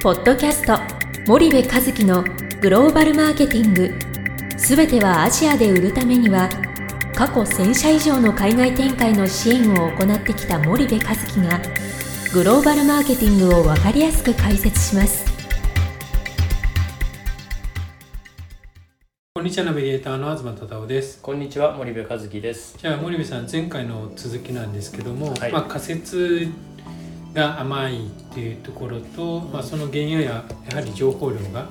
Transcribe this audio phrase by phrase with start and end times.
[0.00, 0.78] ポッドキャスト
[1.26, 2.22] 森部和樹の
[2.60, 3.92] グローバルマーケティング。
[4.56, 6.48] すべてはアジアで売るためには
[7.16, 11.60] 過去1000社以上の海外展開の支援を行ってきた森部和樹が
[12.32, 15.26] グローバルマーケティングを分かりやすく解説します。
[19.34, 21.20] こんにちはナビゲーターの東忠夫です。
[21.20, 22.78] こんにちは森部和樹です。
[22.78, 25.52] じゃあ森部さん前回の続きなんですけども、はい。
[25.52, 26.46] まあ、仮説
[27.34, 31.66] が甘いっていうところと、まあ、その原因はやはり情報量が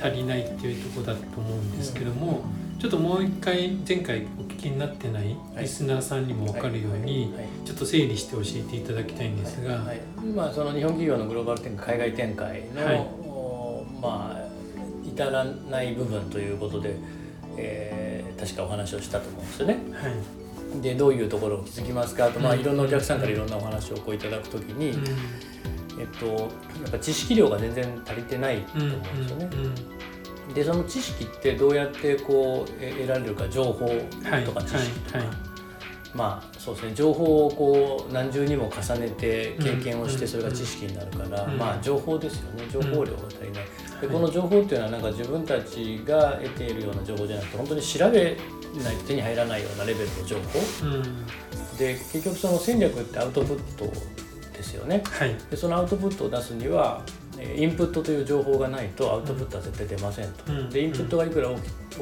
[0.00, 2.44] 足りないっていうところだと思うんですけども、
[2.78, 5.62] ちょっともう一回前回お聞きになってないはい。
[5.62, 7.46] リスナーさんにも分かるようにはい。
[7.66, 12.98] ちょっと整理して教えていただきたいんですが、はい、今その日本企業のグローバル展開海外展開の、はい。
[12.98, 14.42] おまあ
[15.04, 16.94] 至らない部分ということで、
[17.56, 19.76] えー確かお話をしたと思うんですよね。
[19.92, 20.80] はい。
[20.82, 22.60] でどういうところを気づきますかと、まあ、うん。
[22.60, 25.04] いろんなお客さんからいろんなお話をこういただくときに、うん
[25.98, 26.34] えっと、や
[26.88, 29.50] っぱ知識量が全然足りてないとうん思うんですよね。
[29.52, 29.74] うん
[30.54, 35.36] でその知識ってどうやってこうえ得られるか情報はいとか知識とか、はいはい。
[36.14, 36.92] まあそうですね。
[36.94, 41.56] 情報をこう何重にも重ねて経験をしうんてそれが知識になるから、うん。
[41.56, 42.64] まあ情報ですよね。
[42.70, 43.64] 情報量が足りない、
[44.00, 48.36] ではいこの情報っていうのはなんか自分たちが得ているような情報じゃなくて本当に調べ
[48.82, 50.86] ないと手に入らないようなレベルの情報。
[50.86, 51.02] うん。
[51.78, 53.84] で結局その戦略ってアウトプット
[54.62, 55.02] ですよね。
[55.04, 55.34] はい。
[55.50, 57.02] でそのアウトプットを出すには
[57.38, 60.70] えーインプットという情報がないとアウトプットは絶対出ませんと、うん。
[60.70, 61.56] でインプットがいくら大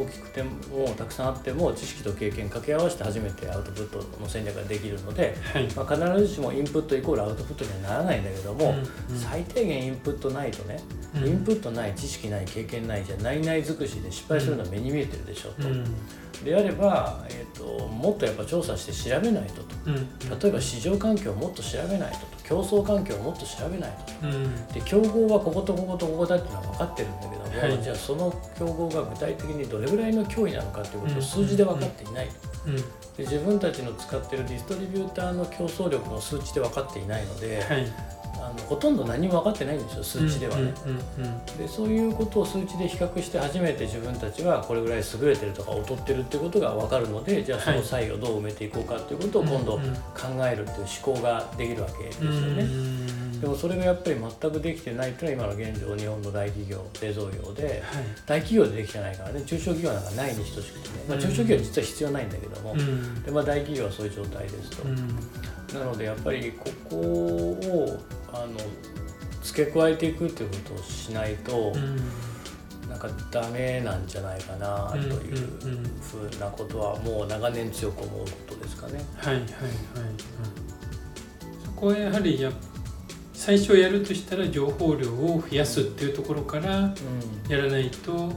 [0.06, 5.68] きくてもたくさんあっても知識と経験掛け合わせて初めてアウトプットの戦略ができるので、はい。
[5.74, 8.78] まあ、必ずしもインプットイコールアウトプットにはならないんだけども、うん。
[8.78, 10.80] うん最低限インプットないとね、
[11.14, 11.26] うん。
[11.26, 15.84] インプットない知識ない経験ないじゃないない尽くしで失敗するのは目に見えてるでしょと、うん。
[16.44, 19.74] であれば、えー、ともっとやっぱ調査して調べないとと。
[19.86, 20.40] うん。
[20.40, 24.28] 例えば市場環境をもっと調べないとと競争環境をもっと調べないと。
[24.28, 24.66] とうん。
[24.66, 27.80] で競合はこことこことここだっていうのは分かってるんだけども、はい。
[27.80, 32.32] じゃあその競合が具体的にどれぐらいの脅威なのかっていうことを数字で分かっていないと、
[32.66, 32.76] うん。
[32.76, 32.82] で
[33.18, 38.19] 自分たちの使ってるディストリビューターの競争力も数値で分かっていないので、はい
[38.50, 40.74] あのほとんど何も分かってないんですよ数値ではね、
[41.58, 49.80] でそういうことを数値で比較して初めて自分たちはこれぐらい優れてるとか劣ってるってことが分かるのでじゃあその差異をどう埋めていこうかっていうことを今度考
[50.46, 52.62] えるっていう思考ができるわけですよね。
[52.62, 57.82] うんでもそれがやっぱり全くできてないというのは今の現状日本の大企業製造業ではい。
[58.26, 61.22] 大企業でできてないからね中小企業なんかないに等しくてね、まあ、うん。
[61.22, 63.22] 中小企業は実は必要ないんだけども、うん。
[63.22, 64.96] でまあ、大企業はそういう状態ですと、うん
[65.74, 67.98] なのでやっぱりここを
[68.32, 68.58] あの
[69.42, 71.98] 付け加えていくっていうことをしないと、うん
[72.90, 75.36] なんかダメなんじゃないかなという
[76.02, 79.00] ふうなことはもう長年強く思うことですかね。
[79.16, 79.60] はいはいはいはい。
[81.64, 82.50] そこはやはりや
[83.32, 86.92] 最初やるとしたら情報量を増やすっていうところからうん。
[87.48, 88.32] やらないと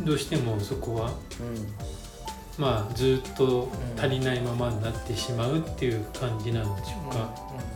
[0.00, 1.12] どうしてもそこは
[2.58, 7.30] まあずっと足りないままになってしまうっていう感じなんでしょうか。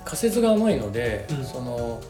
[0.04, 1.44] 仮説が甘いので、うん。
[1.44, 2.00] その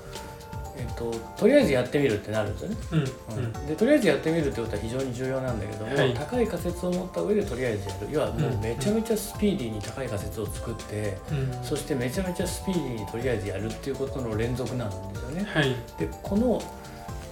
[0.75, 3.67] えっと、とりあえずやってみるってなるんですよね、うんうん。
[3.67, 6.15] でとりあえずやってみるってことは非常に重要なんだけども、はい。
[6.15, 8.09] 高い仮説を持った上でとりあえずやる。
[8.11, 11.65] 要はもうめちゃめちゃスピーディーに高い仮説を作って、うん。
[11.65, 15.45] そしてめちゃめちゃスピーディーにとりあえずやるっていうことの連続なんですよね。
[15.45, 15.77] はい。
[15.99, 16.63] でこの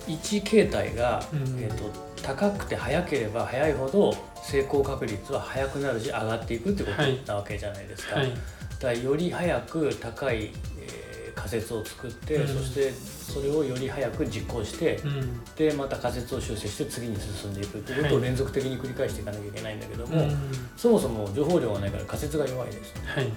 [0.07, 1.59] 1形態が、うん。
[1.62, 8.17] えっと高くて速ければ速いほど成功確率は速くなるし上がっていくってことはいなわけじゃないですか。
[8.17, 8.31] はい。
[8.31, 8.39] だか
[8.83, 12.47] らより早く高い、えー仮説を作って、うん。
[12.47, 15.45] そしてそれをより早く実行して、うん。
[15.57, 18.25] でまた仮説を修正して次に進んでいくということをはい。
[18.27, 20.31] 連続的に繰り返していかなきゃいけないんだけどうも、ん。
[20.77, 23.33] そもそも情報量がないから仮説が弱いですはい。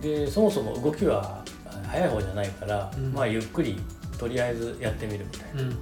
[0.00, 3.12] でそもそも動きはあ早い方じゃないから、うん。
[3.12, 3.80] まあゆっくり
[4.18, 5.72] とりあえずやってみるみたいな、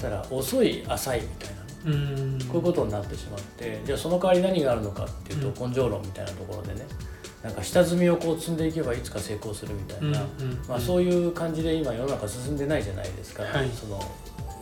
[0.00, 1.56] したら遅い浅いみたいな。
[1.56, 2.38] ねうん。
[2.48, 6.86] こういうことになってしまってじゃあその代わり何があるのかっていうと、う根性論みたいなところでね。
[7.42, 13.70] なんか下積みをこう積んでいけばいつか成功するみたいな、うんうんまあ、そういう感じで今世の中進んでないじゃないですか、はい。
[13.70, 13.96] その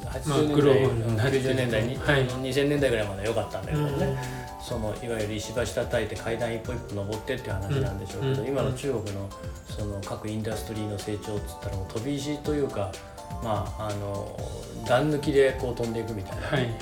[0.04, 2.26] まあ80グロ年ーバルになって代、90年代に、はい。
[2.28, 3.98] 2000年代ぐらいまでは良かったんだけどうん。
[3.98, 4.16] ね、
[4.62, 8.48] そのいわゆる石橋叩いて階段一歩一歩登ってっていう話なんでしょうけど、うん。
[8.48, 9.28] 今の中国の
[9.68, 12.92] その各インダストリーの成長っつったらもう飛び石というか
[13.42, 14.36] まああの
[14.86, 16.72] 段抜きでこう飛んでいくみたいなはいはいはい。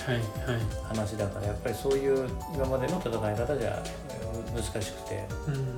[0.84, 5.54] 話だからやっぱりそういう今までの戦い方じゃえー難しくて、うん。
[5.54, 5.76] うん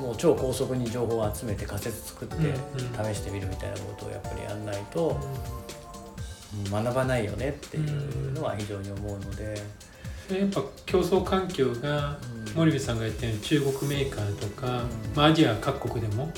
[0.00, 5.20] もう超高速に情報を集めて仮説作ってうん試してみるみたいなことをやっぱりやんないと、
[6.64, 6.70] うん。
[6.84, 9.60] 学ばないよねっていうのは非常に思うので、
[10.30, 12.16] やっぱ競争環境が
[12.46, 12.54] うん。
[12.54, 14.88] 森部さんが言ったように中国メーカーとか、うん。
[15.14, 16.32] まあ、アジア各国でも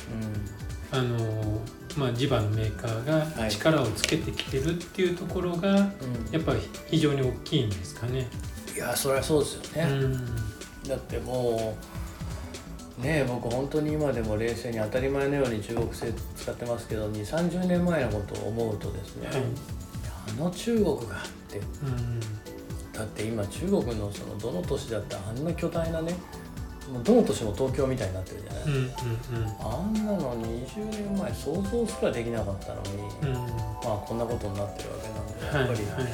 [0.93, 0.99] うん。
[0.99, 1.61] あの
[1.97, 5.87] まあ、地場のメーカーが力をつけてきてるっていうところが、うん。
[6.31, 8.29] やっぱり非常に大きいんですかね。
[8.75, 10.27] いやそりゃそうですよね、うん。
[10.89, 11.77] だっても
[12.99, 19.43] うねえ僕本当に今でも冷静に当たり前のように中国製使ってますけど2 3 0年前のことを思うとですね、はい。
[20.39, 21.07] あの中国がっ
[21.49, 22.21] てうん。
[22.93, 26.15] だって今中国のそのどの都市だってあんな巨大なね
[26.91, 28.91] もうどの都市も東京みたいになってるじゃない、うんうん
[29.61, 33.29] あんなの20年前想像すらできなかったのに、うん。
[33.29, 36.05] うんまあこんなことになってるわけなんではいやっぱり。
[36.05, 36.13] はい。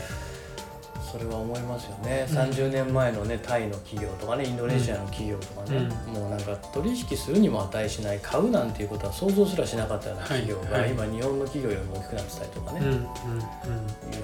[1.10, 12.98] それは思いますよね、うん30年前のねタイの企業とかねインドネシアの企業とかね、もうなんか取引するにも値しない買うなんていうことは想像すらしなかったような企業が、今日本の企業よりも大きくなってたりとかね、うんうんうん。
[12.98, 13.08] いう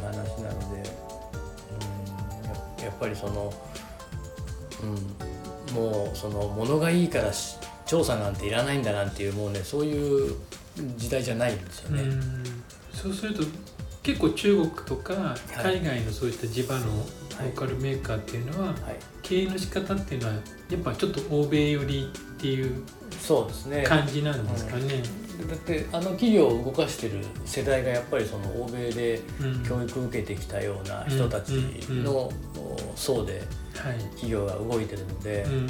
[0.03, 0.13] 話
[0.43, 0.91] なので、
[2.77, 3.51] うん、ややっぱりその、
[4.83, 5.34] うん、
[5.75, 10.37] もうその物がいいからし調査なんていらないんだなんていうもうねそういう
[10.97, 12.03] 時代じゃないんですよね。
[12.03, 12.45] うん。
[12.93, 13.43] そうすると
[14.03, 18.77] 結構中国とか海外のそういった地場のローカルメーカーっていうのははい、
[19.23, 20.41] 経営の仕方っていうのはや
[20.77, 22.83] っぱちょっと欧米寄りっていう
[23.21, 23.83] そうですね。
[23.83, 25.03] 感じなんですかね。
[25.49, 29.63] だってあの企業を動かしてる世代がやっぱりその欧米でうん。
[29.65, 31.51] 教育を受けてきたような人たち
[31.89, 32.13] の
[32.57, 33.43] お層で
[33.77, 33.99] はい。
[34.11, 35.69] 企業が動いてるので、うん。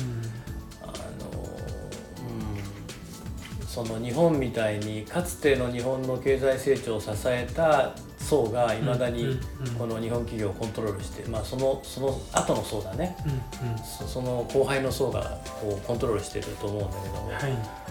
[0.83, 0.93] あの
[3.61, 9.39] うん、その日本みたいにかつての日本の経済成長を支えた層がいまだに
[9.79, 13.17] この日本企業をコントロールして、まあ、そのその後の層だね。
[14.07, 17.84] その後輩の層がこうコントロールしてると思うんだけども、はい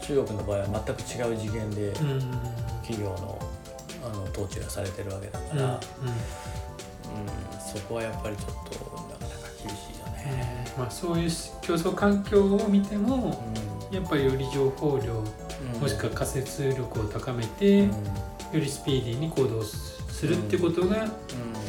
[0.00, 2.20] 中国の場合は全く違う次元でうん。
[2.82, 3.38] 企業の
[4.02, 5.80] あの統治がされてるわけだかうんら、うん
[7.72, 10.64] そこはやっぱりちょっとなかなか厳しいよね。
[10.78, 11.30] まあそういう
[11.60, 13.40] 競争環境を見ても
[13.92, 15.22] やっぱりより情報量
[15.74, 15.80] うん。
[15.80, 17.88] もしくは仮説力を高めて、うん。
[17.88, 17.92] よ
[18.54, 21.10] りスピーディーに行動するってことが、まうん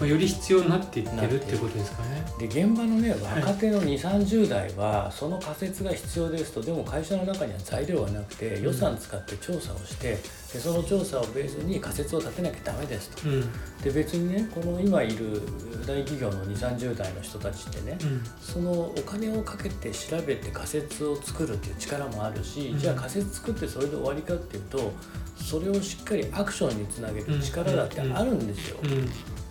[0.06, 2.22] あ、より必要になっていってるってことですかね。
[2.40, 10.18] で現場のねはい若手の2 3 0代はその仮説が必要ですとでも会社の中には材料がなくて予算使って調査をして
[10.54, 13.30] でその調査をベースに仮説を立てなきゃダメですと。
[13.30, 13.42] うん。
[13.84, 15.42] で別にねこの今いる
[15.86, 18.24] 大企業の2 3 0代の人たちってねうん。
[18.42, 22.80] そのお金をかけて調べて仮説を作るっていう力もあるし、うん。
[22.80, 24.94] じゃあ仮説作ってそれで終わりかっていうと
[25.36, 28.78] それをしっかりアクションにつなげる力だってあるんですよ。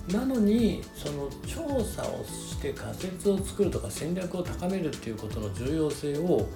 [0.09, 6.49] うんなのにその調査をして仮説を作るとか戦略を高めるっていうことの重要性を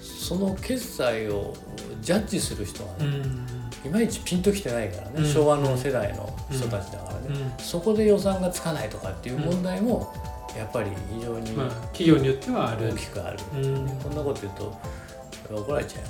[0.00, 1.54] その決済を
[2.02, 3.46] ジャッジする人はうね、ん。
[3.86, 5.24] いまいちピンときてないからね、うん。
[5.24, 7.64] 昭和の世代の人たちだからね、うん。
[7.64, 10.12] そこで予算がつかないとかっていう問題も
[10.56, 12.90] やっぱり非常にまあ企業によってはある。
[12.90, 12.96] 大。
[12.96, 13.88] きくある、うん。
[13.88, 14.74] こんなこと言うと
[15.50, 16.02] 怒られちゃ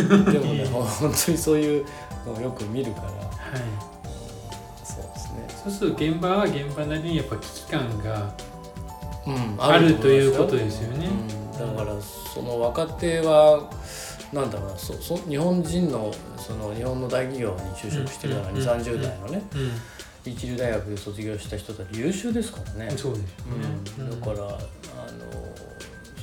[0.00, 1.86] うよねでもね本当にそういう
[2.26, 3.12] のをよく見るからは
[3.92, 3.97] い
[5.68, 8.32] そうすると現場は現場なりにやっぱ危機感が
[9.26, 11.06] うんあるという思ことですよね。
[11.06, 13.70] うん、だからその若手は
[14.32, 19.70] なんだろうなそそ日本人のその日本の大企業に就職してるようなうん2 3 0代のねうん。
[20.24, 23.66] 一流大学で卒業した人たち優秀ですからね、そうですよね。
[23.98, 24.58] うん、だからあの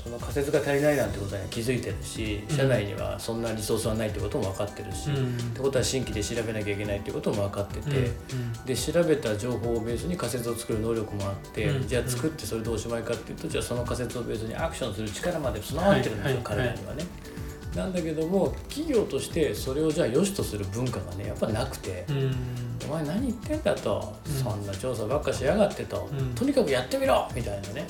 [0.06, 5.36] その仮説が足りないなんてことには気づいてるし社内にはそんなリソースはないってことも分かってるし、うん。
[5.36, 11.88] ってことは新規で調べなきゃいけないってことも分かってて、うんで調べた情報をベースに仮説を作る能力もあって、うん。
[11.88, 17.06] じゃあ作ってそれでおしまいかっていうとじゃあその仮説をベースにアクションする力まで備わってるんですよ、はい彼らにはね。
[17.76, 22.36] なんだけども企業としてそれをじゃあ良しとする文化がねやっぱなくてうん
[22.88, 24.34] 「お前何言ってんだ」と、うん。
[24.34, 26.34] そんな調査ばっかしやがって」と、うん。
[26.36, 27.86] とにかくやってみろ!」みたいなね、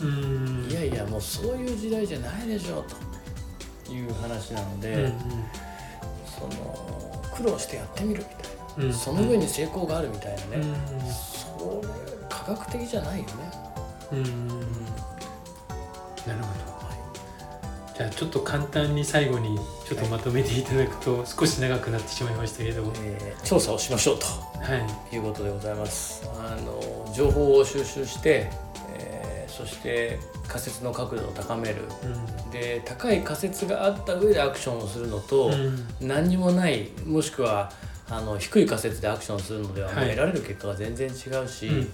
[1.07, 2.83] もうそういう時代じゃないでしょ
[3.85, 5.13] という話なので、うん
[6.37, 8.35] その苦労してやってみるみたい
[8.77, 10.75] な、うんその上に成功があるみたいなね、うん
[11.11, 11.87] それ
[12.29, 13.31] 科学的じゃないよね。
[14.11, 16.75] うんなるほど。
[17.97, 19.57] じゃあちょっと簡単に最後に
[19.87, 24.15] ちょっとまとめていただくと少し長くなってしまいましたけど、えー調査をしましょう
[24.61, 25.09] はい。
[25.09, 26.27] ということでございます。
[26.37, 28.64] あの情報を収集して、えー
[29.55, 31.75] そして仮説の角度を高める。
[32.51, 35.85] で高い仮説があった上でアクションをするのと、うん。
[36.01, 37.71] 何にもないもしくは
[38.09, 40.09] あの低い仮説でアクションするのでは、はい。
[40.09, 41.11] 得られる結果は全然違
[41.43, 41.75] うし、うん。
[41.75, 41.87] うん。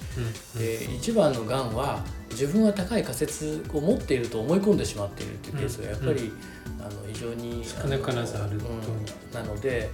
[0.59, 6.31] で一番のがんは自分は高い仮説を持っていると思い込んでしまっているっていうケースがやっぱり、
[6.79, 8.65] あの非常に少なからずあると。
[8.65, 9.33] うん。
[9.33, 9.89] なので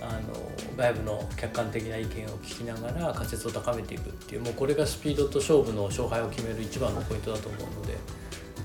[0.00, 7.96] あの外部の客観的な意見を聞きながら仮説を高めていくっていうもうこれがスピードと勝負の勝敗を決める一番のポイントだと思うので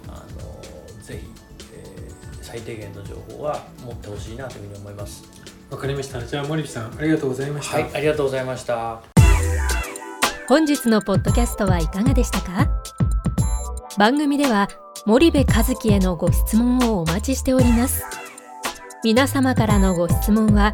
[0.07, 1.27] あのぜひ、
[1.73, 2.13] えー
[2.43, 5.23] 最低限の情報は持ってほしいなというふうに思います。
[5.71, 6.23] わかりました。
[6.23, 7.77] じゃあ森部さんありがとうございました。
[7.77, 9.01] はいありがとうございました。
[10.47, 12.69] 本日のポッドキャストはいかがでしたか？
[13.97, 14.67] 番組では
[15.07, 18.03] 森部和樹へのご質問をお待ちしております。
[19.03, 20.73] 皆様からのご質問は